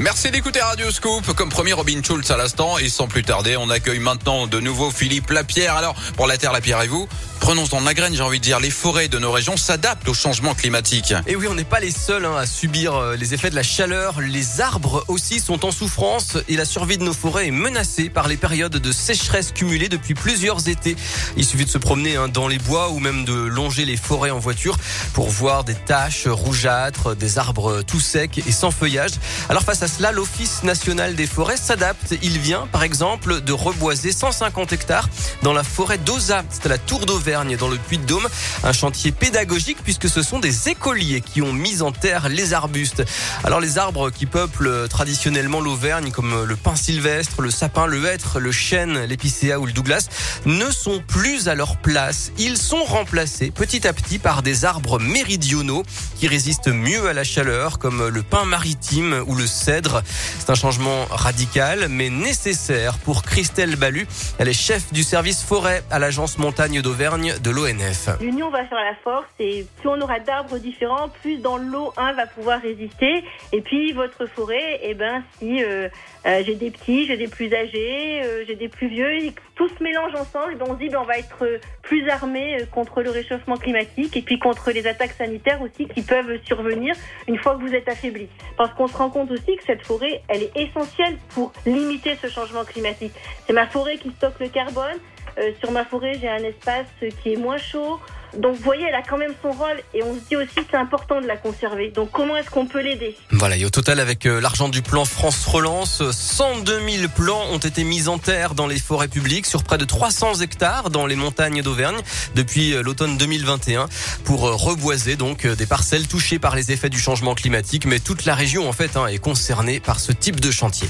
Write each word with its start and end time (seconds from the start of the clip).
Merci 0.00 0.32
d'écouter 0.32 0.60
Radio 0.60 0.90
Scoop. 0.90 1.34
Comme 1.34 1.50
premier 1.50 1.72
Robin 1.72 2.02
Schulz 2.02 2.28
à 2.32 2.36
l'instant. 2.36 2.78
Et 2.78 2.88
sans 2.88 3.06
plus 3.06 3.22
tarder, 3.22 3.56
on 3.56 3.70
accueille 3.70 4.00
maintenant 4.00 4.48
de 4.48 4.58
nouveau 4.58 4.90
Philippe 4.90 5.30
Lapierre. 5.30 5.76
Alors, 5.76 5.94
pour 6.16 6.26
la 6.26 6.36
Terre, 6.36 6.52
Lapierre 6.52 6.82
et 6.82 6.88
vous, 6.88 7.08
prenons 7.44 7.64
en 7.72 7.80
la 7.80 7.92
graine, 7.92 8.14
j'ai 8.14 8.22
envie 8.22 8.38
de 8.38 8.44
dire. 8.44 8.58
Les 8.58 8.70
forêts 8.70 9.08
de 9.08 9.18
nos 9.18 9.30
régions 9.30 9.58
s'adaptent 9.58 10.08
au 10.08 10.14
changement 10.14 10.54
climatique. 10.54 11.12
Et 11.26 11.36
oui, 11.36 11.46
on 11.46 11.54
n'est 11.54 11.62
pas 11.62 11.78
les 11.78 11.90
seuls 11.90 12.24
hein, 12.24 12.36
à 12.36 12.46
subir 12.46 12.94
euh, 12.94 13.16
les 13.16 13.34
effets 13.34 13.50
de 13.50 13.54
la 13.54 13.62
chaleur. 13.62 14.22
Les 14.22 14.62
arbres 14.62 15.04
aussi 15.08 15.40
sont 15.40 15.66
en 15.66 15.70
souffrance 15.70 16.38
et 16.48 16.56
la 16.56 16.64
survie 16.64 16.96
de 16.96 17.02
nos 17.02 17.12
forêts 17.12 17.48
est 17.48 17.50
menacée 17.50 18.08
par 18.08 18.28
les 18.28 18.38
périodes 18.38 18.78
de 18.78 18.92
sécheresse 18.92 19.52
cumulées 19.52 19.90
depuis 19.90 20.14
plusieurs 20.14 20.70
étés. 20.70 20.96
Il 21.36 21.44
suffit 21.44 21.66
de 21.66 21.70
se 21.70 21.76
promener 21.76 22.16
hein, 22.16 22.28
dans 22.28 22.48
les 22.48 22.56
bois 22.56 22.88
ou 22.88 22.98
même 22.98 23.26
de 23.26 23.34
longer 23.34 23.84
les 23.84 23.98
forêts 23.98 24.30
en 24.30 24.38
voiture 24.38 24.78
pour 25.12 25.28
voir 25.28 25.64
des 25.64 25.74
taches 25.74 26.26
rougeâtres, 26.26 27.14
des 27.14 27.36
arbres 27.36 27.82
tout 27.82 28.00
secs 28.00 28.38
et 28.38 28.52
sans 28.52 28.70
feuillage. 28.70 29.12
Alors 29.50 29.64
face 29.64 29.82
à 29.82 29.88
cela, 29.88 30.12
l'Office 30.12 30.62
national 30.62 31.14
des 31.14 31.26
forêts 31.26 31.58
s'adapte. 31.58 32.14
Il 32.22 32.38
vient, 32.38 32.66
par 32.72 32.84
exemple, 32.84 33.42
de 33.42 33.52
reboiser 33.52 34.12
150 34.12 34.72
hectares 34.72 35.10
dans 35.42 35.52
la 35.52 35.62
forêt 35.62 35.98
d'Oza. 35.98 36.42
C'est 36.48 36.64
à 36.64 36.70
la 36.70 36.78
Tour 36.78 37.04
d'Auvergne, 37.04 37.33
dans 37.34 37.68
le 37.68 37.78
Puy-de-Dôme. 37.78 38.26
Un 38.62 38.72
chantier 38.72 39.10
pédagogique 39.10 39.78
puisque 39.82 40.08
ce 40.08 40.22
sont 40.22 40.38
des 40.38 40.68
écoliers 40.68 41.20
qui 41.20 41.42
ont 41.42 41.52
mis 41.52 41.82
en 41.82 41.90
terre 41.90 42.28
les 42.28 42.54
arbustes. 42.54 43.02
Alors 43.42 43.60
les 43.60 43.76
arbres 43.78 44.10
qui 44.10 44.26
peuplent 44.26 44.88
traditionnellement 44.88 45.60
l'Auvergne, 45.60 46.12
comme 46.12 46.44
le 46.44 46.56
pin 46.56 46.76
sylvestre, 46.76 47.42
le 47.42 47.50
sapin, 47.50 47.86
le 47.86 48.04
hêtre, 48.06 48.38
le 48.38 48.52
chêne, 48.52 49.04
l'épicéa 49.04 49.58
ou 49.58 49.66
le 49.66 49.72
douglas, 49.72 50.08
ne 50.44 50.70
sont 50.70 51.02
plus 51.06 51.48
à 51.48 51.54
leur 51.54 51.76
place. 51.76 52.30
Ils 52.38 52.56
sont 52.56 52.84
remplacés 52.84 53.50
petit 53.50 53.86
à 53.88 53.92
petit 53.92 54.18
par 54.18 54.42
des 54.42 54.64
arbres 54.64 55.00
méridionaux 55.00 55.82
qui 56.16 56.28
résistent 56.28 56.68
mieux 56.68 57.08
à 57.08 57.12
la 57.12 57.24
chaleur, 57.24 57.78
comme 57.78 58.06
le 58.06 58.22
pin 58.22 58.44
maritime 58.44 59.24
ou 59.26 59.34
le 59.34 59.46
cèdre 59.46 60.02
c'est 60.38 60.50
un 60.50 60.54
changement 60.54 61.06
radical 61.10 61.88
mais 61.88 62.10
nécessaire 62.10 62.98
pour 62.98 63.22
Christelle 63.22 63.76
Balu. 63.76 64.06
Elle 64.38 64.48
est 64.48 64.52
chef 64.52 64.92
du 64.92 65.02
service 65.02 65.42
forêt 65.42 65.82
à 65.90 65.98
l'agence 65.98 66.38
montagne 66.38 66.82
d'Auvergne 66.82 67.23
de 67.32 67.50
l'ONF. 67.50 68.20
L'union 68.20 68.50
va 68.50 68.64
faire 68.64 68.78
la 68.78 68.94
force 68.96 69.26
et 69.38 69.64
plus 69.78 69.88
on 69.88 70.00
aura 70.00 70.20
d'arbres 70.20 70.58
différents, 70.58 71.08
plus 71.08 71.38
dans 71.38 71.56
l'eau 71.56 71.92
un 71.96 72.12
va 72.12 72.26
pouvoir 72.26 72.60
résister. 72.60 73.24
Et 73.52 73.60
puis 73.62 73.92
votre 73.92 74.26
forêt, 74.26 74.80
eh 74.82 74.94
ben 74.94 75.22
si 75.38 75.62
euh, 75.64 75.88
euh, 76.26 76.42
j'ai 76.44 76.54
des 76.54 76.70
petits, 76.70 77.06
j'ai 77.06 77.16
des 77.16 77.28
plus 77.28 77.52
âgés, 77.54 78.22
euh, 78.22 78.44
j'ai 78.46 78.56
des 78.56 78.68
plus 78.68 78.88
vieux, 78.88 79.32
tout 79.54 79.68
se 79.68 79.82
mélange 79.82 80.14
ensemble. 80.14 80.56
Ben 80.56 80.66
on 80.68 80.74
se 80.74 80.78
dit 80.78 80.88
ben 80.88 81.00
on 81.00 81.04
va 81.04 81.18
être 81.18 81.60
plus 81.82 82.08
armé 82.10 82.58
contre 82.72 83.02
le 83.02 83.10
réchauffement 83.10 83.56
climatique 83.56 84.16
et 84.16 84.22
puis 84.22 84.38
contre 84.38 84.70
les 84.70 84.86
attaques 84.86 85.12
sanitaires 85.12 85.62
aussi 85.62 85.88
qui 85.88 86.02
peuvent 86.02 86.38
survenir 86.44 86.94
une 87.26 87.38
fois 87.38 87.56
que 87.56 87.60
vous 87.60 87.74
êtes 87.74 87.88
affaibli. 87.88 88.28
Parce 88.56 88.72
qu'on 88.74 88.88
se 88.88 88.96
rend 88.96 89.10
compte 89.10 89.30
aussi 89.30 89.56
que 89.56 89.64
cette 89.64 89.86
forêt, 89.86 90.22
elle 90.28 90.42
est 90.42 90.56
essentielle 90.56 91.16
pour 91.30 91.52
limiter 91.64 92.16
ce 92.20 92.28
changement 92.28 92.64
climatique. 92.64 93.12
C'est 93.46 93.52
ma 93.52 93.66
forêt 93.66 93.96
qui 93.96 94.10
stocke 94.10 94.40
le 94.40 94.48
carbone. 94.48 94.98
Euh, 95.38 95.50
sur 95.60 95.70
ma 95.70 95.84
forêt, 95.84 96.18
j'ai 96.20 96.28
un 96.28 96.44
espace 96.44 96.86
qui 97.22 97.32
est 97.32 97.36
moins 97.36 97.58
chaud. 97.58 98.00
Donc 98.38 98.56
vous 98.56 98.62
voyez, 98.62 98.84
elle 98.88 98.94
a 98.94 99.02
quand 99.02 99.16
même 99.16 99.34
son 99.42 99.52
rôle 99.52 99.80
et 99.92 100.02
on 100.02 100.14
se 100.14 100.20
dit 100.28 100.36
aussi 100.36 100.54
que 100.56 100.64
c'est 100.70 100.76
important 100.76 101.20
de 101.20 101.26
la 101.26 101.36
conserver. 101.36 101.90
Donc 101.90 102.10
comment 102.10 102.36
est-ce 102.36 102.50
qu'on 102.50 102.66
peut 102.66 102.80
l'aider? 102.80 103.16
Voilà, 103.30 103.56
et 103.56 103.64
au 103.64 103.70
total 103.70 104.00
avec 104.00 104.26
euh, 104.26 104.40
l'argent 104.40 104.68
du 104.68 104.82
plan 104.82 105.04
France 105.04 105.46
Relance, 105.46 106.02
102 106.10 106.80
000 106.80 107.08
plants 107.14 107.44
ont 107.52 107.58
été 107.58 107.84
mis 107.84 108.08
en 108.08 108.18
terre 108.18 108.54
dans 108.54 108.66
les 108.66 108.78
forêts 108.78 109.08
publiques 109.08 109.46
sur 109.46 109.62
près 109.62 109.78
de 109.78 109.84
300 109.84 110.40
hectares 110.40 110.90
dans 110.90 111.06
les 111.06 111.16
montagnes 111.16 111.62
d'Auvergne 111.62 112.00
depuis 112.34 112.74
euh, 112.74 112.82
l'automne 112.82 113.16
2021 113.16 113.88
pour 114.24 114.40
reboiser 114.40 115.16
donc 115.16 115.46
des 115.46 115.66
parcelles 115.66 116.08
touchées 116.08 116.38
par 116.38 116.56
les 116.56 116.72
effets 116.72 116.90
du 116.90 116.98
changement 116.98 117.34
climatique. 117.34 117.86
Mais 117.86 118.00
toute 118.00 118.24
la 118.24 118.34
région 118.34 118.68
en 118.68 118.72
fait 118.72 118.96
hein, 118.96 119.06
est 119.06 119.18
concernée 119.18 119.78
par 119.78 120.00
ce 120.00 120.10
type 120.10 120.40
de 120.40 120.50
chantier. 120.50 120.88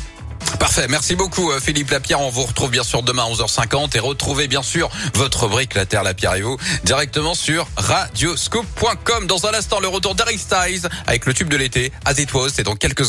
Parfait, 0.65 0.87
merci 0.89 1.15
beaucoup 1.15 1.53
euh, 1.53 1.61
Philippe 1.61 1.91
Lapierre. 1.91 2.23
On 2.23 2.31
vous 2.31 2.45
retrouve 2.45 2.71
bien 2.71 2.85
sûr 2.85 3.03
demain 3.03 3.25
à 3.25 3.29
11h50 3.29 3.95
et 3.99 4.01
retrouvez 4.01 4.49
bien 4.49 4.63
sûr 4.63 4.89
votre 5.13 5.47
brique 5.47 5.75
La 5.75 5.85
Terre 5.85 6.03
Lapierre 6.03 6.37
et 6.37 6.41
vous 6.41 6.57
directement 6.85 7.35
sur 7.35 7.69
radioscope.com. 7.77 9.27
Dans 9.27 9.45
un 9.45 9.53
instant, 9.53 9.79
le 9.79 9.89
retour 9.89 10.15
d'Harry 10.15 10.39
Styles 10.39 10.89
avec 11.07 11.27
le 11.27 11.35
tube 11.35 11.51
de 11.51 11.59
l'été, 11.59 11.93
As 12.07 12.19
It 12.19 12.33
Was, 12.33 12.49
c'est 12.55 12.63
dans 12.63 12.77
quelques 12.77 13.01
secondes. 13.01 13.03